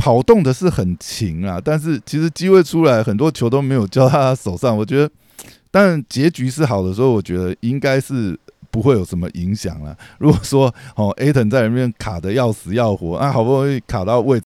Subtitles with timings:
[0.00, 4.74] 跑动的是很勤啊，但是其实机会出来，很多球都没有交到他手上。
[4.74, 5.10] 我觉得，
[5.70, 8.38] 但结局是好的时候，我觉得应该是
[8.70, 9.94] 不会有什么影响了。
[10.18, 14.40] 如果说哦，A 腾在里面卡的要死要活，啊，好不容易卡到位。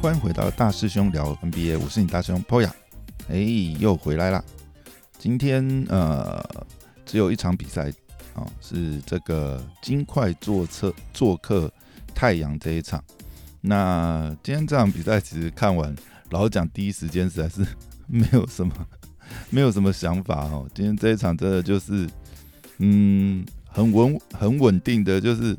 [0.00, 2.70] 欢迎回到大师兄聊 NBA，我是你大师兄 Poya，
[3.28, 3.36] 哎，
[3.78, 4.42] 又回来啦。
[5.18, 6.42] 今天呃，
[7.04, 7.92] 只有一场比赛。
[8.38, 11.72] 哦，是这个金块做客做客
[12.14, 13.02] 太阳这一场。
[13.60, 15.94] 那今天这场比赛其实看完，
[16.30, 17.66] 老实讲，第一时间实在是
[18.06, 18.72] 没有什么
[19.50, 20.68] 没有什么想法哦。
[20.72, 22.08] 今天这一场真的就是，
[22.78, 25.56] 嗯，很稳很稳定的，就是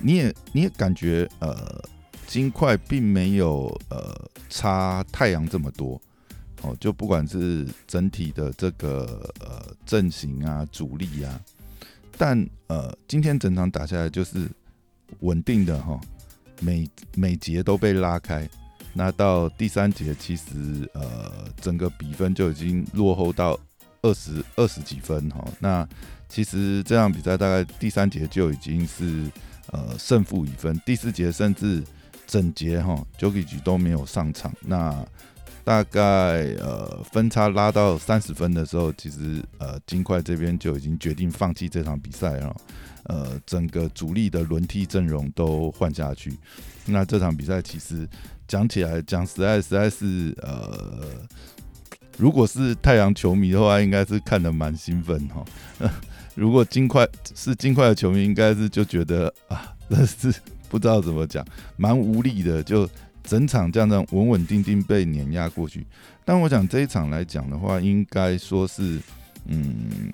[0.00, 1.84] 你也你也感觉呃，
[2.26, 6.00] 金块并没有呃差太阳这么多
[6.62, 6.74] 哦。
[6.80, 11.40] 就不管是整体的这个呃阵型啊、主力啊。
[12.16, 14.48] 但呃，今天整场打下来就是
[15.20, 16.00] 稳定的哈，
[16.60, 18.48] 每每节都被拉开。
[18.94, 23.58] 那到第三节，其实呃，整个比分就已经落后到
[24.02, 25.44] 二十二十几分哈。
[25.58, 25.88] 那
[26.28, 29.30] 其实这场比赛大概第三节就已经是
[29.70, 31.82] 呃胜负已分，第四节甚至
[32.26, 34.52] 整节哈 j o k i 都没有上场。
[34.60, 35.04] 那
[35.64, 36.00] 大概
[36.60, 42.56] 呃分差拉到三十分的时候，其实呃金块这边就已经决定放弃这场比赛了，
[43.04, 46.36] 呃整个主力的轮替阵容都换下去。
[46.86, 48.08] 那这场比赛其实
[48.48, 51.06] 讲起来讲实在实在是呃，
[52.18, 55.44] 如果是太阳球迷的话，应该是看得蛮兴奋哈。
[56.34, 60.34] 如果金块是金块的球迷，应该是就觉得啊， 那是
[60.68, 62.88] 不知道怎么讲，蛮无力的就。
[63.24, 65.86] 整场这样子稳稳定定被碾压过去，
[66.24, 69.00] 但我想这一场来讲的话，应该说是，
[69.46, 70.12] 嗯，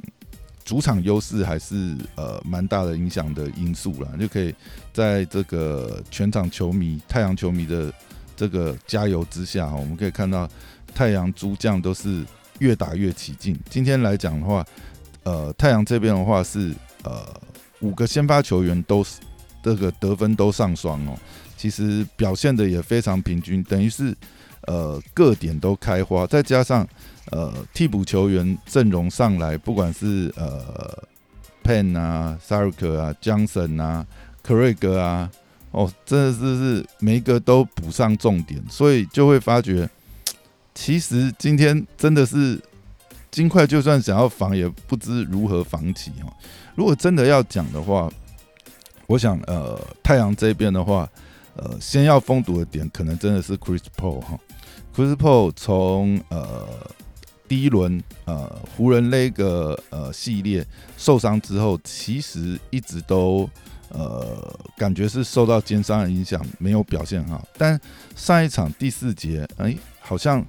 [0.64, 4.54] 主场优势还是呃蛮大的影响的因素啦，就可以
[4.92, 7.92] 在这个全场球迷、太阳球迷的
[8.36, 10.48] 这个加油之下，我们可以看到
[10.94, 12.24] 太阳诸将都是
[12.58, 13.58] 越打越起劲。
[13.70, 14.64] 今天来讲的话，
[15.22, 17.40] 呃，太阳这边的话是呃
[17.80, 19.20] 五个先发球员都是
[19.62, 21.18] 这个得分都上双哦。
[21.58, 24.16] 其实表现的也非常平均，等于是
[24.68, 26.86] 呃各点都开花，再加上
[27.32, 31.02] 呃替补球员阵容上来，不管是呃
[31.64, 34.06] Pen 啊、s a r k 啊、Johnson 啊、
[34.40, 35.28] 克瑞格啊，
[35.72, 39.90] 哦，真的是是每一个都补上重点，所以就会发觉，
[40.76, 42.56] 其实今天真的是
[43.32, 46.32] 金块就算想要防，也不知如何防起哈。
[46.76, 48.08] 如果真的要讲的话，
[49.08, 51.10] 我想呃太阳这边的话。
[51.58, 54.38] 呃，先要封堵的点可能真的是 Chris Paul 哈
[54.94, 56.68] ，Chris Paul 从呃
[57.48, 58.46] 第一轮呃
[58.76, 60.64] 湖人那个呃系列
[60.96, 63.50] 受伤之后，其实一直都
[63.88, 67.44] 呃感觉是受到肩伤的影响，没有表现好。
[67.56, 67.80] 但
[68.14, 70.46] 上一场第四节，哎，好像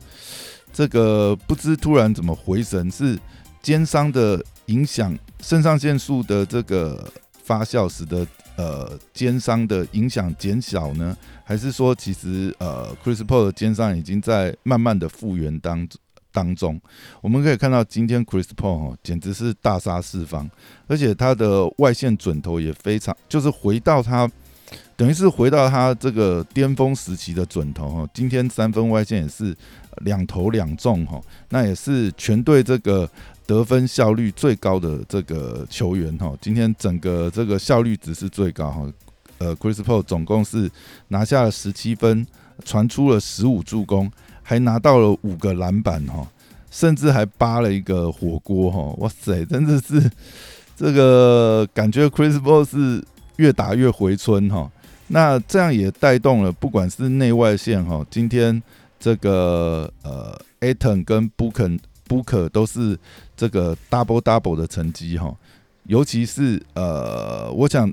[0.72, 3.18] 这个不知突然怎么回神，是
[3.64, 7.12] 肩伤的影响，肾上腺素的这个
[7.44, 8.28] 发酵使得。
[8.59, 11.16] 呃，肩伤的影响减小呢，
[11.46, 15.88] 还是说其实呃，Chris Paul 的肩伤已经在慢慢的复原当
[16.34, 16.78] 当中？
[17.22, 20.50] 我们可以看到今天 Chris Paul 哈，简直是大杀四方，
[20.88, 24.30] 而且他的外线准头也非常，就是回到他
[24.97, 28.09] 等于是回到他这个巅峰时期的准头哈。
[28.14, 29.56] 今天三分外线也是
[30.02, 33.09] 两投两中哈，那也是全队这个。
[33.49, 38.87] 得分效率最高的这个球员哈，今天整个这个效率值是最高哈。
[39.39, 40.69] 呃，Chris Paul 总共是
[41.07, 42.27] 拿下了十七分，
[42.63, 44.11] 传出了十五助攻，
[44.43, 46.27] 还拿到了五个篮板哈，
[46.69, 48.93] 甚至还扒了一个火锅哈。
[48.99, 50.11] 哇塞，真的是
[50.77, 53.03] 这个感觉，Chris Paul 是
[53.37, 54.71] 越打越回春哈。
[55.07, 58.61] 那这样也带动了，不管是内外线哈，今天
[58.99, 62.95] 这个呃 a t o n 跟 Booker Booker 都是。
[63.39, 65.33] 这个 double double 的成绩哈，
[65.83, 67.87] 尤其是呃，我想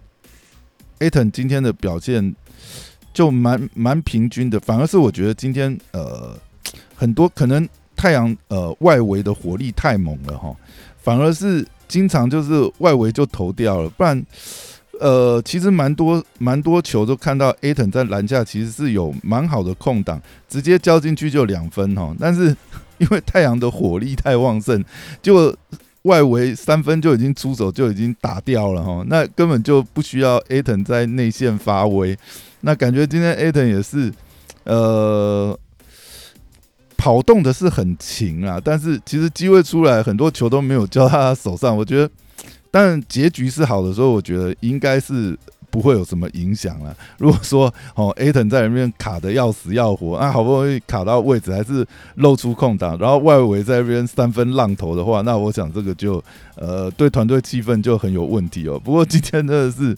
[0.99, 2.35] a t o n 今天的表现
[3.15, 6.37] 就蛮蛮平均的，反而是我觉得今天呃
[6.97, 10.53] 很多可能太阳呃外围的火力太猛了哈，
[11.00, 14.21] 反而是经常就是外围就投掉了，不然
[15.01, 22.57] 呃其实蛮多蛮多球都看到 a t o n 在篮下其实是有蛮好的空档，直接交进去就两分哈，但是。
[22.99, 24.83] 因为太阳的火力太旺盛，
[25.21, 25.55] 就
[26.05, 32.17] 外围三分就已经出手就已经打掉了哈，那根本就不需要 a t o n 在内线发威。
[32.63, 34.11] 那感觉今天 a t o n 也是，
[34.65, 35.55] 呃，
[36.97, 41.77] 跑动的是很勤啊，但是其实机会出来很多球都没有交他手上。
[41.77, 42.11] 我觉得，
[42.76, 45.38] 但结局是好的时候，我觉得应该是。
[45.69, 46.96] 不会有什么影响了。
[47.19, 56.23] 如果说哦，Aton 在里面卡的要死要活啊，好不容易卡到位置，还是露出空档，然后外围在那边三分浪头的话，那我想这个就
[56.55, 58.81] 呃，对团队气氛就很有问题哦。
[58.82, 59.94] 不过今天真的是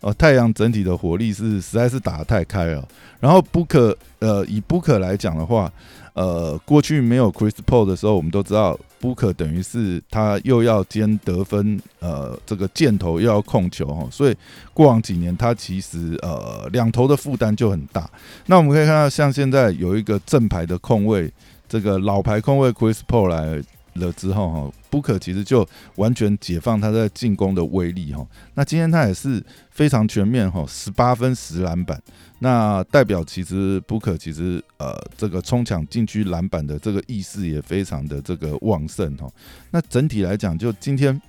[0.00, 2.86] 哦，太阳整体的火力是实在是打得太开了。
[3.18, 5.72] 然后 Book 呃，以 Book 来讲的话，
[6.12, 8.78] 呃，过去没有 Chris Paul 的时候，我们都知道。
[9.00, 14.36] 布克等于是他又要兼得分，呃，这个箭头又要控球哈，所以
[14.74, 18.08] 过往几年他其实呃两头的负担就很大。
[18.46, 21.32] 那我们可以看到，像现在有一个正牌的控卫，
[21.68, 23.62] 这个老牌控卫 Chris Paul 来
[23.98, 25.66] 了之后哈，布克其实就
[25.96, 28.26] 完全解放他在进攻的威力哈。
[28.54, 32.00] 那今天他也是非常全面哈，十八分十篮板。
[32.40, 39.28] 那代表其实布克其实呃这个冲抢禁区篮板的这个意识也非常的这个旺盛哈。
[39.70, 41.20] 那整体来讲，就今天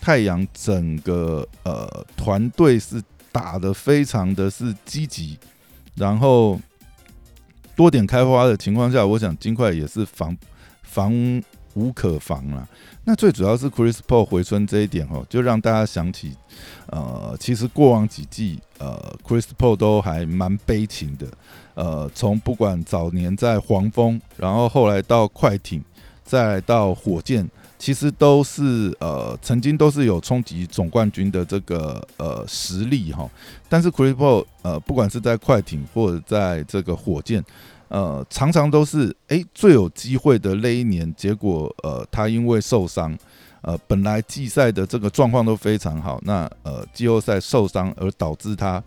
[0.00, 3.02] 太阳整个呃团队是
[3.32, 5.36] 打的非常的是积极，
[5.96, 6.60] 然后
[7.74, 10.36] 多点开花的情况下，我想金块也是防
[10.84, 11.12] 防
[11.76, 12.66] 无可防了。
[13.04, 16.32] 那最主要是 Chris Paul 回春这一点哦，就让大家想起，
[16.86, 21.28] 呃，其实过往几季，呃，Chris Paul 都还蛮悲情的，
[21.74, 25.84] 呃，从不管早年在黄蜂，然后后来到快艇，
[26.24, 33.30] 再到火箭，其实都是呃，曾经都是有冲击总冠军的这个呃实力哈。
[33.68, 37.44] 但是 Chris Paul 呃，不管是在快艇或者在这个火箭。
[37.88, 43.16] 呃，常常都是哎最有机会的那一年，结果呃他因为受伤，
[43.62, 48.82] 呃本来季赛的这个状况都非常好，那呃季后赛受伤而导致他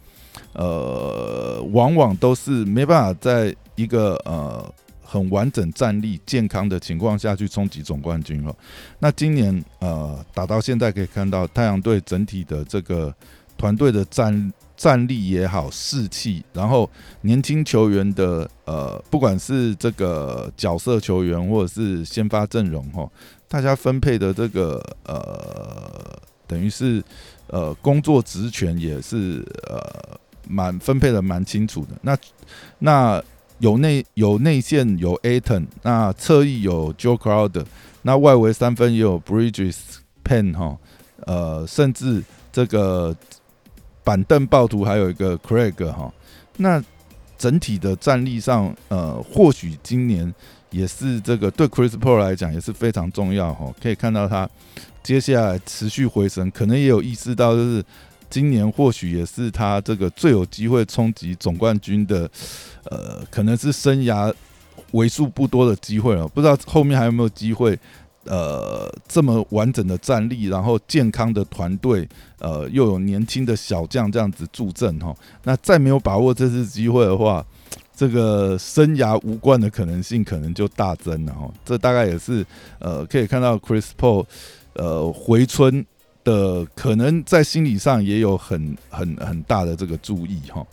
[0.54, 8.54] 呃往往都是没办法在一个呃很完整站立健康的情况下去冲击总冠军了。
[9.00, 13.16] 那今年呃打到现在可以看到太阳队整体的这个
[13.57, 14.51] 团队的战。
[14.79, 16.89] 战力也好，士气，然后
[17.23, 23.05] 年轻球员的呃，不管是这个角色球员或者是先发阵容哈，
[23.49, 26.17] 大家分配的这个呃，
[26.47, 27.03] 等于是
[27.47, 30.17] 呃工作职权也是呃
[30.47, 31.89] 蛮分配的蛮清楚的。
[32.01, 32.17] 那
[32.77, 33.21] 那
[33.57, 37.65] 有内有内线有 Aton，那侧翼有 Joe Crowder，
[38.03, 39.75] 那外围三分也有 Bridges
[40.23, 40.77] Pen 哈，
[41.25, 42.23] 呃，甚至
[42.53, 43.13] 这个。
[44.04, 46.12] 板凳暴徒还有一个 Craig 哈，
[46.57, 46.84] 那
[47.38, 50.34] 整体的战力上，呃，或许今年
[50.72, 53.74] 也是这个对 Chris Paul 来讲也是非常重要哈。
[53.81, 54.50] 可以看到他
[55.04, 57.84] 接下来持续回升，可能也有意识到，就是
[58.30, 62.30] 今年或许也是他这个最有机会冲击总冠军的，
[62.86, 64.34] 呃，可能是生涯
[64.92, 66.28] 为数不多的机会了。
[66.28, 67.80] 不知道后面还有没有机会。
[68.25, 72.07] 呃，这么完整的战力，然后健康的团队，
[72.39, 77.44] 呃，又有年轻的小将这样子助阵哈，那再没有把握这次机会的话，
[77.95, 81.50] 这个生涯无冠的可能性可能就大增了哈。
[81.66, 82.45] 这大概也是
[82.80, 84.25] 呃，可以看到 Chris Paul
[84.74, 85.83] 呃回春
[86.25, 90.63] 的可能在心理上也有很很很大的这个注意哈。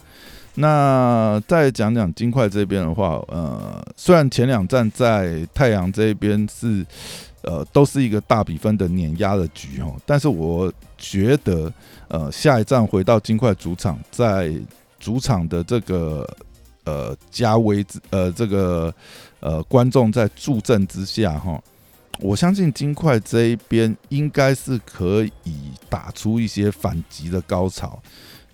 [0.57, 6.85] 那再讲讲金块这边的话，呃，虽然前两站在太阳这边是。
[7.47, 11.73] 呃，都是一个大比分的碾压的局哦，但是我觉得，
[12.09, 14.53] 呃，下一站回到金块主场，在
[14.99, 16.29] 主场的这个
[16.85, 18.93] 呃加威呃这个
[19.39, 21.63] 呃观众在助阵之下哈，
[22.19, 28.03] 我相信金块这一边应该是可以打出一些反击的高潮。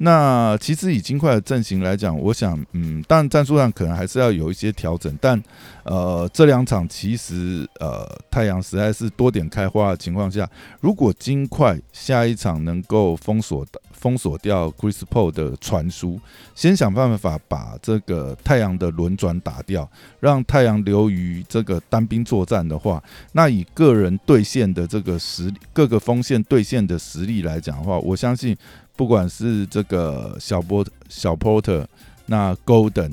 [0.05, 5.41] 那其实以金块的阵型来讲，我想，嗯，但战术上可能还是要有一些调整，但，
[5.85, 10.49] 呃，这两场其实，呃，太阳实在是多点开花的情况下，
[10.81, 13.65] 如果金块下一场能够封锁。
[14.03, 16.19] 封锁掉 Chris Paul 的传输，
[16.57, 28.57] 先想办法把这个太阳的轮转打掉，让太阳留于这个单兵作战的话，那以个人兑现的这个实力，各个锋线兑现的实力来讲的话，我相信
[28.97, 31.85] 不管是这个小波小 Porter，
[32.27, 33.13] 那 Golden，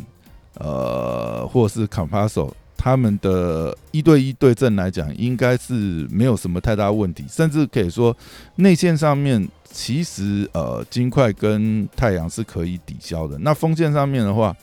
[0.55, 2.51] 呃，或是 Campaso。
[2.81, 8.15] 他们的一对一对阵来讲，应该是没有什么太大问题，甚至可以说
[8.55, 13.38] 内线上面其实呃金块跟太阳是可以抵消的。
[13.39, 14.55] 那锋线上面的话，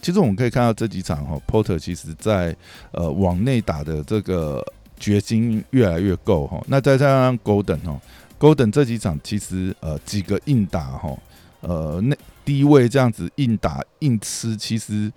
[0.00, 2.54] 其实我们可以看到这几场哈，Porter 其实在
[2.92, 4.64] 呃往内打的这个
[5.00, 6.62] 决心越来越够哈。
[6.68, 8.00] 那再加上 Golden 哈
[8.40, 11.16] ，Golden 这几场其实呃几个硬打哈，
[11.60, 15.12] 呃那低位这样子硬打硬吃，其实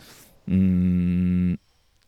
[0.46, 1.58] 嗯。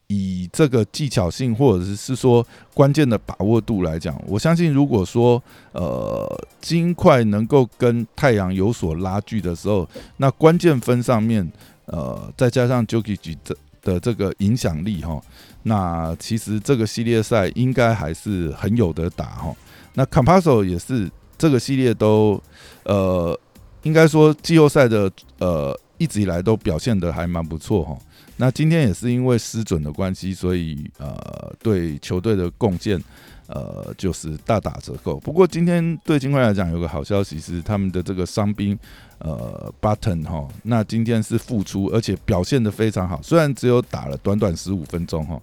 [0.08, 2.46] 以这个技巧性或者是说
[2.76, 5.42] 关键的把握度来讲，我相信如果说
[5.72, 11.52] 呃金块能够跟太阳有所拉锯的时候，那关键分上面
[11.86, 15.20] 呃再加上 Jokic 的的这个影响力哈，
[15.64, 19.56] 那其实这个系列赛应该还是很有得打哈。
[19.96, 22.42] 那 c o m p a s o 也是这个系列都
[22.84, 23.38] 呃
[23.84, 27.98] 应该说季后赛的呃一直以来都表现的还蛮不错哈。
[28.38, 33.02] 那今天也是因为失准的关系，所以呃，对球队的贡献
[33.48, 35.20] 呃就是大打折扣。
[35.20, 38.78] 不过今天对金块来讲有个好消息是，他们的这个伤兵
[39.20, 43.22] 呃 Button 哈，那今天是复出，而且表现的非常好。
[43.22, 45.42] 虽然只有打了短短十五分钟哈，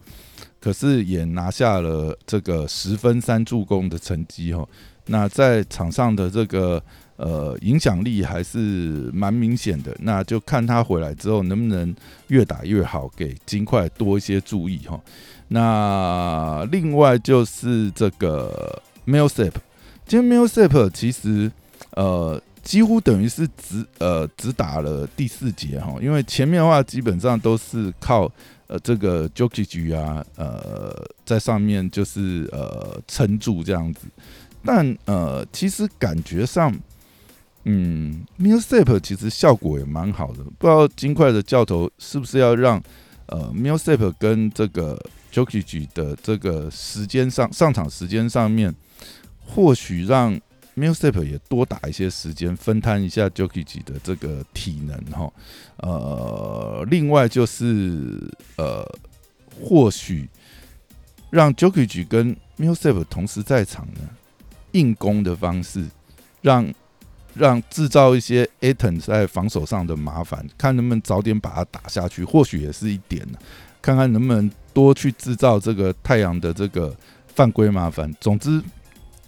[0.61, 4.66] 可是也拿下了这个十分三助攻的成绩哈。
[5.06, 6.82] 那在场上的这个。
[7.16, 8.59] 呃，影响力还是
[9.12, 11.94] 蛮明显的，那就看他回来之后能不能
[12.28, 15.00] 越打越好，给金块多一些注意哈。
[15.52, 19.52] 那另外就是这个 Millsap，
[20.06, 21.52] 今天 Millsap 其实
[21.90, 28.30] 呃几乎等于是只呃只打了第四节哈，因为前面的话基本上都是靠
[28.66, 30.94] 呃这个 Jokic 啊呃
[31.25, 34.06] 在上面就是呃撑住这样子，
[34.64, 36.75] 但呃其实感觉上。
[37.64, 42.82] 嗯 m i l s a p 其实效果也蛮好的，不知道金块的教头是不是要让
[43.26, 45.00] 呃 m i l s a p 跟这个
[45.32, 48.74] Jokic 的这个时间上上场时间上面，
[49.40, 50.38] 或许让
[50.76, 55.32] MUSAP 也多打一些时间，分摊一下 Jokic 的这个体能哈。
[55.78, 58.86] 呃，另外就是呃，
[59.60, 60.28] 或许
[61.30, 64.08] 让 Jokic 跟 MUSAP 同时在场呢，
[64.72, 65.86] 硬攻的方式
[66.42, 66.72] 让。
[67.34, 73.38] 让制造一些 Aton 在防守上的麻烦，看能不能早点把它打下去，或许也是一点呢。
[73.82, 76.96] 看看能不能多去制造这个太阳的这个
[77.26, 78.10] 犯规麻烦。
[78.20, 78.62] 总之。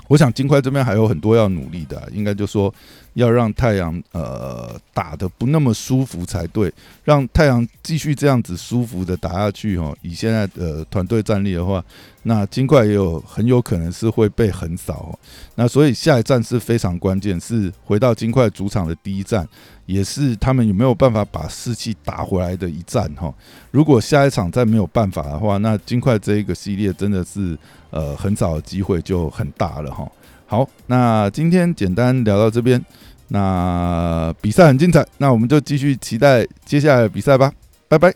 [0.07, 2.73] 我想金块这边还有很多要努力的，应该就说
[3.15, 6.71] 要让太阳呃打的不那么舒服才对，
[7.05, 9.97] 让太阳继续这样子舒服的打下去哦。
[10.03, 11.83] 以现在的团队战力的话，
[12.25, 15.19] 那金块也有很有可能是会被横扫。
[15.55, 19.49] 那所以下一站是非常关键，是回到金块主场的第一站。
[19.87, 23.31] 也是他们有没有办法把士气打回来的一站哈？
[23.71, 27.55] 如果下一场再没有办法的话，那金块这一个系列真的是
[27.91, 30.11] 呃很早的机会就很大了哈。
[30.47, 32.83] 好，那今天简单聊到这边，
[33.29, 37.53] 那比赛很精彩，那我们就继续期待接下来的比赛吧，
[37.87, 38.15] 拜拜。